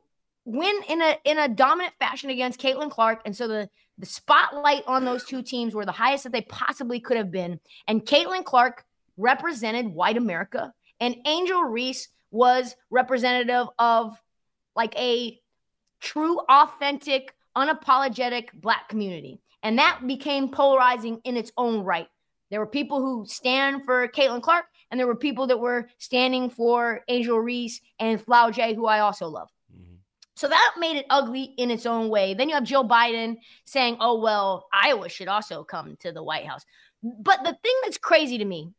[0.46, 4.84] win in a in a dominant fashion against Caitlin Clark, and so the the spotlight
[4.88, 7.60] on those two teams were the highest that they possibly could have been.
[7.88, 8.86] And Caitlin Clark
[9.18, 14.18] represented white America, and Angel Reese was representative of
[14.76, 15.40] like a
[16.00, 19.42] true, authentic, unapologetic black community.
[19.64, 22.08] And that became polarizing in its own right.
[22.50, 26.50] There were people who stand for Caitlin Clark, and there were people that were standing
[26.50, 29.50] for Angel Reese and Flau'jae, who I also love.
[29.72, 29.96] Mm-hmm.
[30.36, 32.34] So that made it ugly in its own way.
[32.34, 36.48] Then you have Joe Biden saying, oh, well, Iowa should also come to the White
[36.48, 36.66] House.
[37.04, 38.74] But the thing that's crazy to me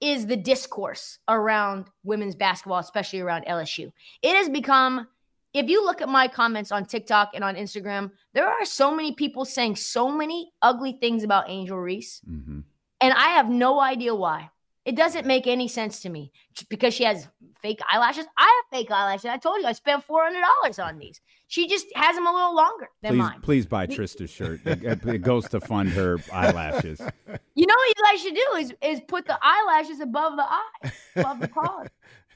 [0.00, 3.92] is the discourse around women's basketball, especially around LSU.
[4.22, 5.06] It has become,
[5.54, 9.14] if you look at my comments on TikTok and on Instagram, there are so many
[9.14, 12.20] people saying so many ugly things about Angel Reese.
[12.28, 12.60] Mm-hmm.
[13.00, 14.50] And I have no idea why.
[14.84, 16.32] It doesn't make any sense to me
[16.68, 17.28] because she has
[17.60, 18.26] fake eyelashes.
[18.36, 19.26] I have fake eyelashes.
[19.26, 21.20] I told you I spent four hundred dollars on these.
[21.46, 23.40] She just has them a little longer than Please, mine.
[23.42, 24.60] please buy Trysta's shirt.
[24.66, 27.00] It, it goes to fund her eyelashes.
[27.54, 30.92] You know what you guys should do is is put the eyelashes above the eye,
[31.16, 31.86] above the collar.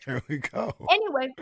[0.04, 0.74] There we go.
[0.90, 1.34] Anyway,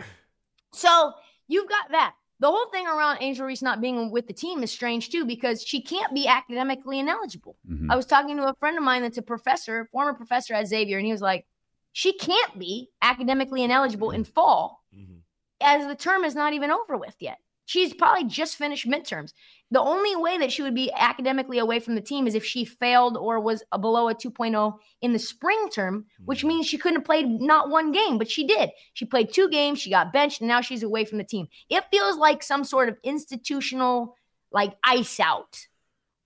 [0.71, 1.11] so
[1.47, 2.15] you've got that.
[2.39, 5.63] The whole thing around Angel Reese not being with the team is strange too because
[5.63, 7.55] she can't be academically ineligible.
[7.69, 7.87] Mhm.
[7.89, 10.97] I was talking to a friend of mine that's a professor, former professor at Xavier,
[10.97, 11.47] and he was like,
[11.93, 15.21] she can't be academically ineligible in fall Mhm.
[15.61, 17.39] as the term is not even over with yet.
[17.65, 19.33] She's probably just finished midterms.
[19.71, 22.63] The only way that she would be academically away from the team is if she
[22.63, 26.49] failed or was a- below a 2.0 in the spring term, which mm-hmm.
[26.49, 28.69] means she couldn't have played not one game, but she did.
[28.93, 31.47] She played two games, she got benched, and now she's away from the team.
[31.69, 34.15] It feels like some sort of institutional
[34.51, 35.67] like ice out.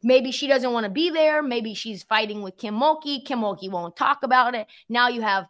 [0.04, 1.41] Maybe she doesn't want to be there.
[1.41, 3.25] Maybe she's fighting with Kim Mulkey.
[3.25, 4.67] Kim Mulkey won't talk about it.
[4.88, 5.45] Now you have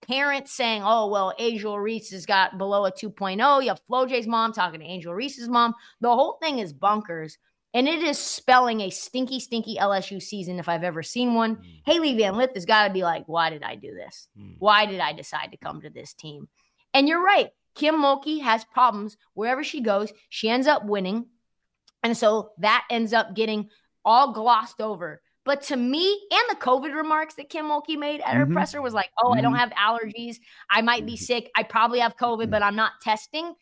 [0.00, 3.62] parents saying, oh, well, Angel Reese has got below a 2.0.
[3.62, 5.74] You have Flau'jae's mom talking to Angel Reese's mom.
[6.00, 7.38] The whole thing is bunkers.
[7.74, 11.56] And it is spelling a stinky, stinky LSU season if I've ever seen one.
[11.56, 11.62] Hmm.
[11.84, 14.28] Hailey Van Lith has got to be like, why did I do this?
[14.36, 14.52] Hmm.
[14.58, 16.48] Why did I decide to come to this team?
[16.94, 17.50] And you're right.
[17.74, 20.12] Kim Mulkey has problems wherever she goes.
[20.28, 21.26] She ends up winning.
[22.02, 23.68] And so that ends up getting
[24.04, 25.20] all glossed over.
[25.48, 28.52] But to me, and the COVID remarks that Kim Mulkey made at her Mhm.
[28.52, 29.58] presser was like, oh, I don't Mhm.
[29.60, 30.40] have allergies.
[30.68, 31.50] I might be sick.
[31.56, 33.54] I probably have COVID, but I'm not testing.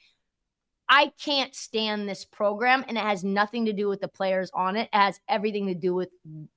[0.89, 4.75] I can't stand this program, and it has nothing to do with the players on
[4.75, 4.89] it.
[4.93, 6.11] It has everything to do with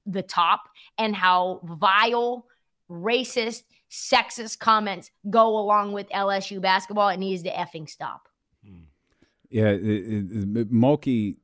[0.07, 2.47] the top and how vile,
[2.89, 7.09] racist, sexist comments go along with LSU basketball.
[7.09, 8.29] It needs to effing stop.
[9.51, 11.35] Yeah, it, it, it- Mulkey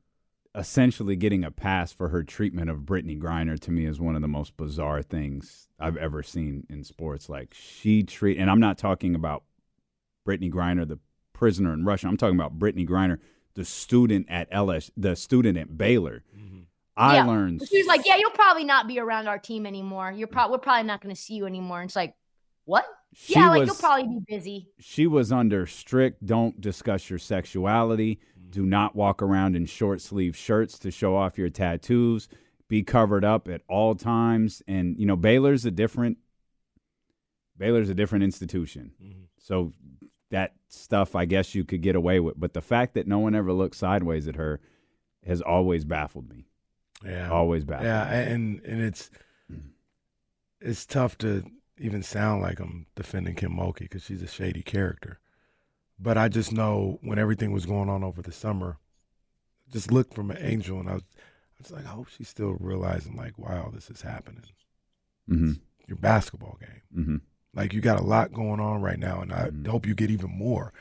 [0.56, 4.22] essentially getting a pass for her treatment of Brittney Griner to me is one of
[4.22, 7.28] the most bizarre things I've ever seen in sports.
[7.28, 9.44] Like she treat, and I'm not talking about
[10.26, 10.98] Brittney Griner, the
[11.32, 12.08] prisoner in Russia.
[12.08, 13.18] I'm talking about Brittney Griner,
[13.54, 16.24] the student at LS, the student at Baylor.
[16.36, 16.60] Mm-hmm.
[16.96, 17.26] I Yeah.
[17.26, 20.10] learned She was like, "Yeah, you'll probably not be around our team anymore.
[20.12, 22.14] You're probably we're probably not going to see you anymore." And it's like,
[22.64, 22.86] "What?
[23.12, 28.18] She yeah, like you'll probably be busy." she was under strict don't discuss your sexuality
[28.50, 32.28] do not walk around in short sleeve shirts to show off your tattoos
[32.68, 36.18] be covered up at all times and you know baylor's a different
[37.56, 39.22] baylor's a different institution mm-hmm.
[39.38, 39.72] so
[40.30, 43.34] that stuff i guess you could get away with but the fact that no one
[43.34, 44.60] ever looked sideways at her
[45.26, 46.46] has always baffled me
[47.04, 47.30] Yeah.
[47.30, 48.32] always baffled Yeah, me.
[48.32, 49.10] and and it's
[50.60, 51.44] it's tough to
[51.78, 55.20] even sound like I'm defending Kim Mulkey because she's a shady character.
[55.98, 58.78] But I just know when everything was going on over the summer,
[59.72, 62.56] just looked from an angel, and I was, I was like, I hope she's still
[62.60, 64.42] realizing, like, wow, this is happening.
[65.28, 65.60] Mhm.
[65.88, 67.20] Your basketball game, Mhm.
[67.54, 69.66] like you got a lot going on right now, and I Mhm.
[69.66, 70.72] hope you get even more.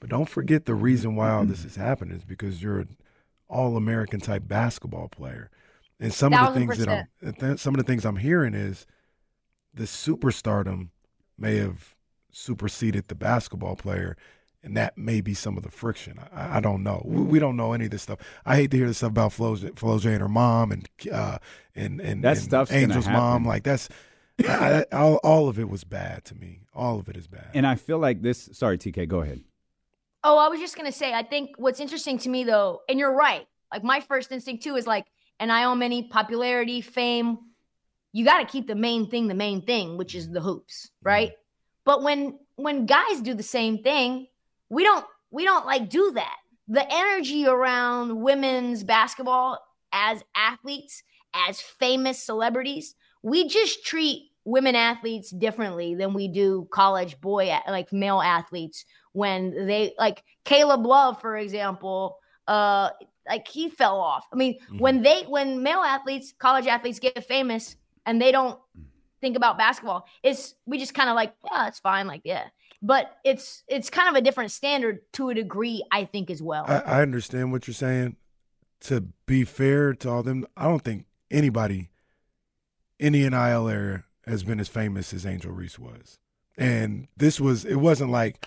[0.00, 2.96] But don't forget the reason why all this is happening is because you're an
[3.48, 5.50] all-American type basketball player,
[6.00, 6.88] and some of the Thousand things that
[7.22, 8.86] I'm, th- some of the things I'm hearing is
[9.74, 10.88] the superstardom
[11.38, 11.94] may have
[12.30, 14.16] superseded the basketball player,
[14.62, 16.18] and that may be some of the friction.
[16.32, 17.02] I, I don't know.
[17.04, 18.18] We, we don't know any of this stuff.
[18.46, 21.38] I hate to hear this stuff about Flo, Flau'jae and her mom and uh,
[21.74, 23.44] and and, That and stuff's gonna Angel's mom.
[23.44, 23.88] Like that's
[24.48, 26.60] I, I, all, all of it was bad to me.
[26.74, 27.48] All of it is bad.
[27.52, 29.42] and i feel like this sorry tk go ahead
[30.24, 33.12] Oh, I was just gonna say, I think what's interesting to me though, and you're
[33.12, 33.46] right.
[33.72, 35.06] Like my first instinct too is like,
[35.40, 37.38] and I own many popularity, fame.
[38.12, 41.32] You got to keep the main thing the main thing, which is the hoops, right?
[41.84, 44.28] But when when guys do the same thing,
[44.72, 46.36] we don't we don't like do that.
[46.68, 49.58] The energy around women's basketball
[49.92, 51.02] as athletes,
[51.34, 57.92] as famous celebrities, we just treat women athletes differently than we do college boy like
[57.92, 62.88] male athletes when they like Caleb Love for example uh
[63.28, 64.26] like he fell off.
[64.32, 68.58] I mean, when they when male athletes, college athletes get famous and they don't
[69.22, 72.48] think about basketball, it's we just kind of like, yeah, it's fine like yeah.
[72.82, 76.66] But it's it's kind of a different standard to a degree I think as well.
[76.68, 78.16] I, I understand what you're saying.
[78.80, 81.90] To be fair to all them, I don't think anybody
[82.98, 86.18] in the NIL area has been as famous as Angel Reese was.
[86.56, 88.46] And this was, it wasn't like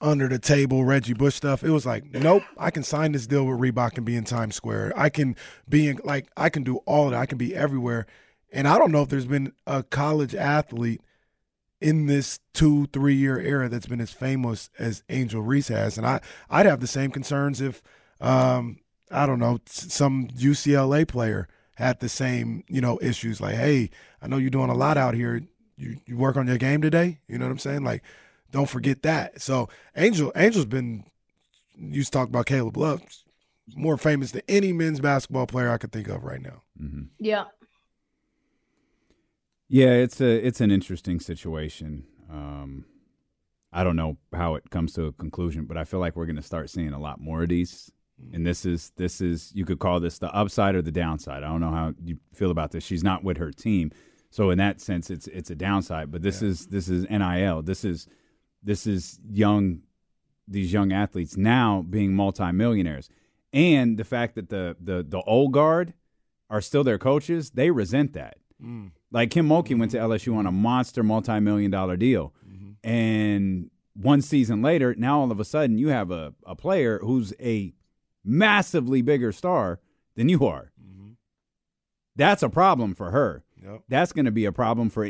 [0.00, 1.62] under the table Reggie Bush stuff.
[1.62, 4.56] It was like, nope, I can sign this deal with Reebok and be in Times
[4.56, 4.94] Square.
[4.96, 5.36] I can
[5.68, 7.16] be in, like, I can do all it.
[7.16, 8.06] I can be everywhere.
[8.52, 11.00] And I don't know if there's been a college athlete
[11.80, 15.96] in this two, three year era that's been as famous as Angel Reese has.
[15.96, 16.20] And I,
[16.50, 17.82] I'd have the same concerns if,
[18.20, 18.80] um,
[19.10, 23.90] I don't know, some UCLA player had the same, you know, issues like, hey,
[24.20, 25.42] I know you're doing a lot out here.
[25.76, 27.20] you, you work on your game today.
[27.26, 27.84] You know what I'm saying?
[27.84, 28.02] Like,
[28.50, 29.40] don't forget that.
[29.40, 31.04] So Angel Angel's been
[31.80, 33.02] you talk about Caleb Love,
[33.74, 36.62] more famous than any men's basketball player I could think of right now.
[36.80, 37.02] Mm-hmm.
[37.18, 37.44] Yeah.
[39.72, 42.04] Yeah, it's a it's an interesting situation.
[42.28, 42.84] Um,
[43.72, 46.34] I don't know how it comes to a conclusion, but I feel like we're going
[46.36, 47.90] to start seeing a lot more of these.
[48.32, 51.44] And this is this is you could call this the upside or the downside.
[51.44, 52.82] I don't know how you feel about this.
[52.84, 53.92] She's not with her team,
[54.30, 56.10] so in that sense, it's it's a downside.
[56.10, 56.48] But this Yeah.
[56.48, 57.62] is this is nil.
[57.62, 58.08] This is
[58.64, 59.82] this is young
[60.48, 63.08] these young athletes now being multimillionaires,
[63.52, 65.94] and the fact that the the the old guard
[66.50, 67.52] are still their coaches.
[67.52, 68.36] They resent that.
[68.60, 68.90] Mm.
[69.12, 72.32] Like Kim Mulkey went to LSU on a monster multi-million dollar deal.
[72.48, 72.88] Mm-hmm.
[72.88, 77.32] And one season later, now all of a sudden you have a, a player who's
[77.40, 77.74] a
[78.24, 79.80] massively bigger star
[80.16, 80.72] than you are.
[80.80, 81.10] Mm-hmm.
[82.16, 83.44] That's a problem for her.
[83.62, 83.82] Yep.
[83.88, 85.08] That's going to be a problem for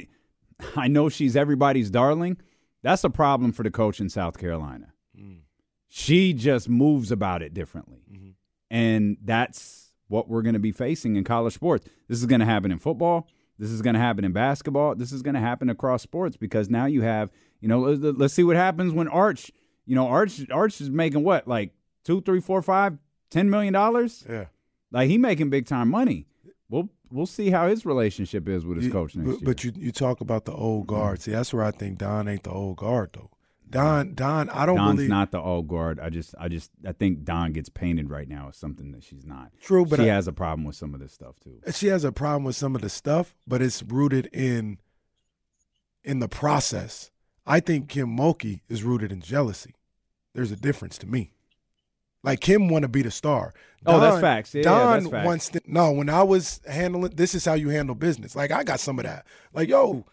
[0.76, 2.38] I know she's everybody's darling.
[2.82, 4.92] That's a problem for the coach in South Carolina.
[5.18, 5.40] Mm.
[5.88, 8.02] She just moves about it differently.
[8.10, 8.30] Mm-hmm.
[8.70, 11.86] And that's what we're going to be facing in college sports.
[12.08, 13.28] This is going to happen in football.
[13.60, 14.94] This is going to happen in basketball.
[14.94, 17.30] This is going to happen across sports because now you have,
[17.60, 19.52] you know, let's, see what happens when Arch,
[19.84, 22.96] you know, Arch Arch is making what, like two, three, four, five,
[23.30, 24.24] ten million dollars?
[24.26, 24.46] Yeah.
[24.90, 26.26] Like he making big time money.
[26.70, 29.40] We'll we'll see how his relationship is with his You- coach next but, year.
[29.44, 31.20] but you you talk about the old guard.
[31.20, 33.30] See, that's where I think Dawn ain't the old guard though.
[33.70, 36.00] Dawn Dawn, I don't Dawn's believe not the old guard.
[36.00, 39.24] I just I just I think Dawn gets painted right now as something that she's
[39.24, 39.52] not.
[39.60, 41.60] True, but she I- has a problem with some of this stuff too.
[41.72, 44.78] she has a problem with some of the stuff, but it's rooted in
[46.02, 47.10] in the process.
[47.46, 49.74] I think Kim Mulkey is rooted in jealousy.
[50.34, 51.32] There's a difference to me.
[52.22, 53.54] Like Kim want to be the star.
[53.86, 54.54] Oh, that's facts.
[54.54, 55.26] Yeah, yeah, Dawn that's facts.
[55.26, 55.90] wants to, no.
[55.92, 58.36] When I was handling, this is how you handle business.
[58.36, 59.26] Like I got some of that.
[59.54, 60.04] Like yo,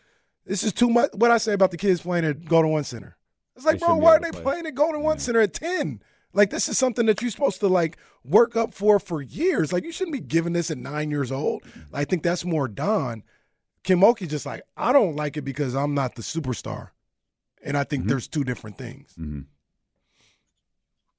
[0.46, 1.10] this is too much.
[1.14, 3.17] What I say about the kids playing at Golden One Center.
[3.58, 4.42] It's like, They bro, why are they play.
[4.44, 6.02] playing at Golden One Center at ten?
[6.34, 9.74] Like this is something that you're supposed to like work up for for years.
[9.74, 11.64] Like you shouldn't be giving this at nine years old.
[11.92, 13.24] I think that's more Dawn.
[13.84, 16.90] Kim Mulkey just like I don't like it because I'm not the superstar,
[17.64, 17.90] and I Mm-hmm.
[17.90, 19.16] think there's two different things.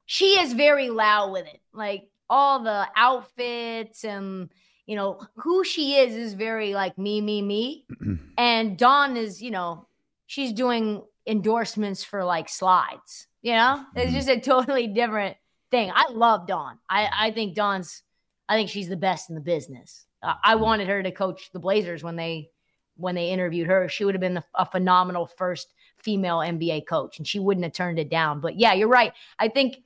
[0.05, 1.61] she is very loud with it.
[1.73, 4.51] Like all the outfits and
[4.87, 7.85] you know who she is is very like me, me, me.
[8.39, 9.87] and Dawn is, you know,
[10.27, 13.27] she's doing endorsements for like slides.
[13.43, 15.37] You know, it's just a totally different
[15.71, 15.93] thing.
[15.95, 16.79] I love Dawn.
[16.89, 18.03] I I think Dawn's.
[18.49, 20.07] I think she's the best in the business.
[20.23, 22.51] Uh, I wanted her to coach the Blazers when they
[22.97, 23.89] when they interviewed her.
[23.89, 27.75] She would have been a, a phenomenal first female NBA coach, and she wouldn't have
[27.75, 28.41] turned it down.
[28.41, 29.13] But yeah, you're right.
[29.39, 29.77] I think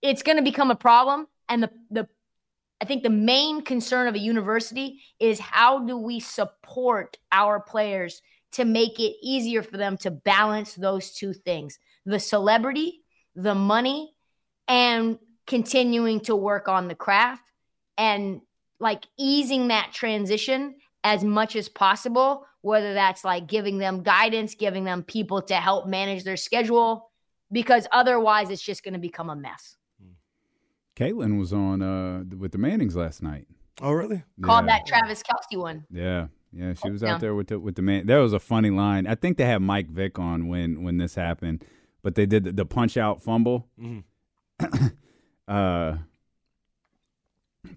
[0.00, 2.08] it's going to become a problem, and the the
[2.80, 8.20] I think the main concern of a university is how do we support our players
[8.56, 13.00] to make it easier for them to balance those two things the celebrity,
[13.34, 14.12] the money,
[14.68, 17.42] and continuing to work on the craft
[17.98, 18.40] and
[18.78, 24.84] like easing that transition as much as possible, whether that's like giving them guidance, giving
[24.84, 27.10] them people to help manage their schedule,
[27.50, 29.76] because otherwise it's just going to become a mess.
[30.96, 33.46] Caitlin was on uh with the Mannings last night.
[33.82, 34.22] Oh, really?
[34.42, 34.78] Called Yeah.
[34.78, 35.84] that Travis Kelce one.
[35.90, 37.14] Yeah, yeah, she was Yeah.
[37.14, 38.06] out there with the with the man.
[38.06, 39.06] That was a funny line.
[39.06, 41.64] I think they had Mike Vick on when when this happened,
[42.02, 43.68] but they did the, the punch out fumble.
[45.48, 45.96] uh,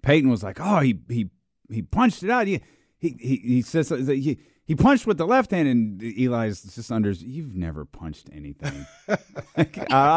[0.02, 1.30] Peyton was like, "Oh, he he
[1.70, 2.46] he punched it out.
[2.46, 2.60] He
[2.98, 7.10] he he, he says he he punched with the left hand." And Eli's just under.
[7.10, 8.86] You've never punched anything.
[9.56, 9.64] I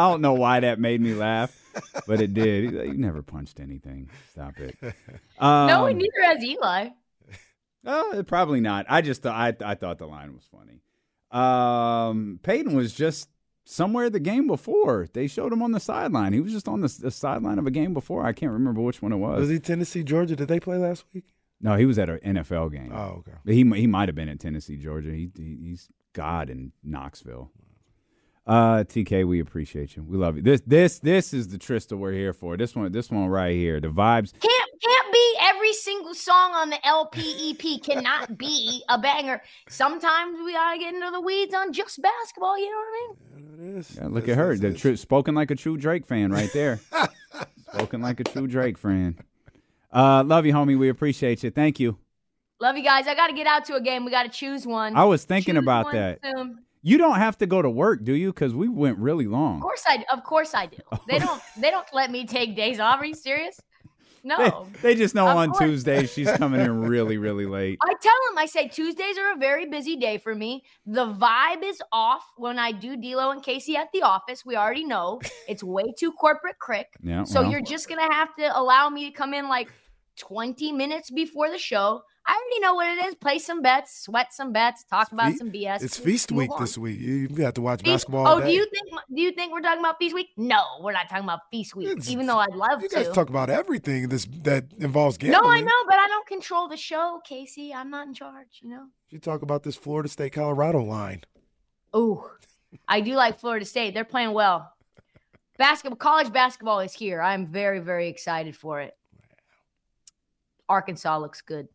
[0.08, 1.54] don't know why that made me laugh,
[2.06, 2.64] but it did.
[2.64, 4.08] He's like, You never punched anything.
[4.32, 4.76] Stop it.
[5.40, 6.88] no, Um, neither has Eli.
[7.84, 8.86] Uh, probably not.
[8.88, 10.80] I just thought I I thought the line was funny.
[11.30, 13.28] Um, Peyton was just
[13.64, 15.08] somewhere the game before.
[15.12, 16.32] They showed him on the sideline.
[16.32, 18.24] He was just on the, the sideline of a game before.
[18.24, 19.40] I can't remember which one it was.
[19.40, 20.36] Was he Tennessee, Georgia?
[20.36, 21.24] Did they play last week?
[21.60, 22.92] no, he was at an NFL game.
[22.94, 23.32] Oh, okay.
[23.46, 25.10] He he might have been in Tennessee, Georgia.
[25.10, 27.50] He, he he's God in Knoxville.
[28.46, 30.02] Uh, TK, we appreciate you.
[30.02, 30.42] We love you.
[30.42, 32.56] This this this is the Trysta we're here for.
[32.56, 33.80] This one this one right here.
[33.80, 34.32] The vibes.
[34.38, 34.63] Can't can't be every
[35.84, 39.42] single song on the LPEP cannot be a banger.
[39.68, 42.58] Sometimes we gotta get into the weeds on just basketball.
[42.58, 43.74] You know what I mean?
[43.74, 43.96] It is.
[43.96, 44.56] Yeah, look Yes, at her.
[44.56, 46.80] The tr- spoken like a true Drake fan right there.
[47.74, 49.18] spoken like a true Drake fan.
[49.92, 50.78] Uh, love you, homie.
[50.78, 51.50] We appreciate you.
[51.50, 51.98] Thank you.
[52.60, 53.06] Love you guys.
[53.06, 54.04] I gotta get out to a game.
[54.06, 54.96] We gotta choose one.
[54.96, 56.20] I was thinking Choose about that.
[56.24, 56.60] soon.
[56.82, 58.32] You don't have to go to work, do you?
[58.32, 59.56] Because we went really long.
[59.56, 60.78] Of course I of course I do.
[61.08, 63.00] They don't they don't let me take days off.
[63.00, 63.60] Are you serious?
[64.24, 64.66] No.
[64.82, 65.60] They, they just know Of on course.
[65.60, 67.78] Tuesday she's coming in really, really late.
[67.82, 70.64] I tell them, I say Tuesdays are a very busy day for me.
[70.86, 74.44] The vibe is off when I do D'Lo and Casey at the office.
[74.44, 76.86] We already know it's way too corporate Krick.
[77.02, 77.24] Yeah.
[77.24, 79.68] So well, you're just gonna have to allow me to come in like
[80.16, 82.02] 20 minutes before the show.
[82.26, 83.14] I already know what it is.
[83.16, 85.82] Play some bets, sweat some bets, talk about fe- some BS.
[85.82, 86.60] It's feast week on.
[86.62, 86.98] this week.
[86.98, 88.26] You, you have to watch Feast- basketball.
[88.26, 90.28] Oh, do you think do you think we're talking about feast week?
[90.38, 91.88] No, we're not talking about feast week.
[91.88, 93.12] It's- even though I'd love You guys to.
[93.12, 95.42] talk about everything this that involves gambling.
[95.42, 95.50] no.
[95.50, 97.74] I know, but I don't control the show, Casey.
[97.74, 98.60] I'm not in charge.
[98.62, 98.86] You know.
[99.10, 101.24] You talk about this Florida State Colorado line.
[101.92, 102.30] Oh,
[102.88, 103.92] I do like Florida State.
[103.92, 104.72] They're playing well.
[105.58, 107.20] Basketball, college basketball is here.
[107.22, 108.96] I'm very, very excited for it.
[110.68, 111.68] Arkansas looks good.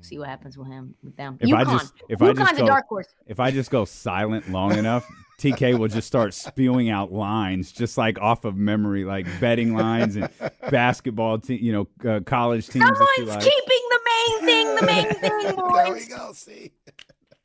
[0.00, 1.38] See what happens with him with them.
[1.40, 1.56] If UConn.
[1.56, 3.06] I just- if I UConn's just a go- dark horse.
[3.26, 5.06] if I just go silent long enough,
[5.38, 10.16] TK will just start spewing out lines, just like off of memory, like betting lines
[10.16, 10.28] and
[10.70, 12.84] basketball, team, you know, uh, college teams.
[12.84, 13.44] that Someone's likes.
[13.44, 16.08] keeping the main thing, the main thing, there we boys.
[16.08, 16.32] go.
[16.32, 16.72] See.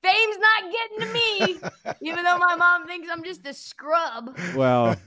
[0.04, 4.38] Fame's not getting to me, even though my mom thinks I'm just a scrub.
[4.54, 4.98] Well,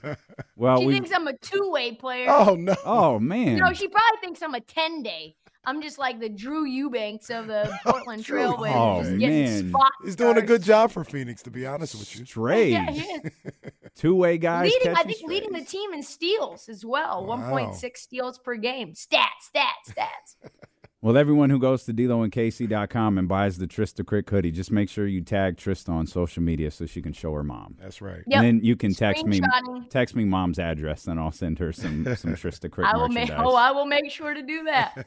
[0.57, 0.95] well, She we.
[0.95, 2.29] thinks I'm a two-way player.
[2.31, 2.75] Oh no.
[2.85, 3.57] Oh man.
[3.59, 5.37] You know, she probably thinks I'm a 10 day.
[5.67, 9.69] I'm just like the Drew Eubanks of the Portland Drew Trailblazers, Oh, just man.
[9.71, 12.25] spot He's doing a good job for Phoenix, to be honest with you.
[12.25, 12.71] Strange.
[12.73, 13.33] Yeah, he is.
[13.97, 14.71] Two-way guys.
[14.71, 17.27] leading, I catching think, leading the team in steals as well.
[17.27, 17.37] Wow.
[17.51, 18.93] 1.6 steals per game.
[18.95, 20.37] Stats, stats, stats.
[21.03, 25.07] Well, everyone who goes to DeloandCasey.com and buys the Trysta Krick hoodie, just make sure
[25.07, 27.77] you tag Trysta on social media so she can show her mom.
[27.79, 28.25] That's right.
[28.27, 28.39] Yep.
[28.41, 29.41] And then you can text me
[29.89, 33.29] text me mom's address, and I'll send her some some Trysta Krick I will make.
[33.29, 33.47] merchandise.
[33.49, 35.07] Oh, I will make sure to do that.